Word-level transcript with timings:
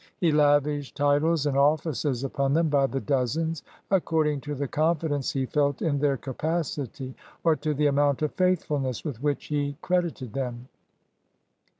He 0.19 0.31
lavished 0.31 0.97
titles 0.97 1.45
and 1.45 1.55
offices 1.55 2.23
upon 2.23 2.53
them 2.53 2.69
by 2.69 2.87
the 2.87 2.99
dozens, 2.99 3.61
according 3.91 4.41
to 4.41 4.55
the 4.55 4.67
confidence 4.67 5.29
he 5.33 5.45
felt 5.45 5.83
in 5.83 5.99
their 5.99 6.17
capacity 6.17 7.13
or 7.43 7.55
to 7.57 7.75
the 7.75 7.85
amount 7.85 8.23
of 8.23 8.33
faithfulness 8.33 9.05
with 9.05 9.21
which 9.21 9.45
he 9.45 9.77
credited 9.83 10.33
them. 10.33 10.69